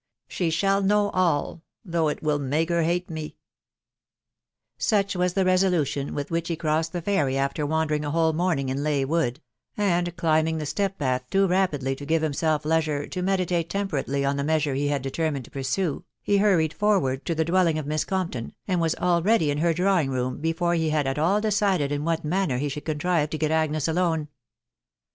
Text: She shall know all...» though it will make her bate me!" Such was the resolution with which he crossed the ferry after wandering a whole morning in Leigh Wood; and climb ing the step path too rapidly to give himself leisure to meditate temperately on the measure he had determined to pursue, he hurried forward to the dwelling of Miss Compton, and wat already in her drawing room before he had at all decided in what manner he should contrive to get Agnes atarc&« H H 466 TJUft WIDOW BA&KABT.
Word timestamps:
She 0.27 0.49
shall 0.49 0.81
know 0.81 1.11
all...» 1.11 1.61
though 1.85 2.07
it 2.07 2.23
will 2.23 2.39
make 2.39 2.69
her 2.69 2.81
bate 2.81 3.07
me!" 3.11 3.35
Such 4.79 5.15
was 5.15 5.33
the 5.35 5.45
resolution 5.45 6.15
with 6.15 6.31
which 6.31 6.47
he 6.47 6.55
crossed 6.55 6.91
the 6.91 7.03
ferry 7.03 7.37
after 7.37 7.67
wandering 7.67 8.03
a 8.03 8.09
whole 8.09 8.33
morning 8.33 8.69
in 8.69 8.83
Leigh 8.83 9.05
Wood; 9.05 9.41
and 9.77 10.17
climb 10.17 10.47
ing 10.47 10.57
the 10.57 10.65
step 10.65 10.97
path 10.97 11.29
too 11.29 11.45
rapidly 11.45 11.95
to 11.95 12.05
give 12.07 12.23
himself 12.23 12.65
leisure 12.65 13.05
to 13.09 13.21
meditate 13.21 13.69
temperately 13.69 14.25
on 14.25 14.37
the 14.37 14.43
measure 14.43 14.73
he 14.73 14.87
had 14.87 15.03
determined 15.03 15.45
to 15.45 15.51
pursue, 15.51 16.03
he 16.23 16.37
hurried 16.39 16.73
forward 16.73 17.23
to 17.25 17.35
the 17.35 17.45
dwelling 17.45 17.77
of 17.77 17.85
Miss 17.85 18.03
Compton, 18.03 18.55
and 18.67 18.81
wat 18.81 18.95
already 18.99 19.51
in 19.51 19.59
her 19.59 19.71
drawing 19.71 20.09
room 20.09 20.39
before 20.41 20.73
he 20.73 20.89
had 20.89 21.05
at 21.05 21.19
all 21.19 21.39
decided 21.39 21.91
in 21.91 22.03
what 22.03 22.25
manner 22.25 22.57
he 22.57 22.69
should 22.69 22.85
contrive 22.85 23.29
to 23.29 23.37
get 23.37 23.51
Agnes 23.51 23.83
atarc&« 23.83 23.85
H 23.85 23.93
H 23.93 23.93
466 23.93 23.93
TJUft 23.93 23.95
WIDOW 24.01 24.23
BA&KABT. 24.25 24.29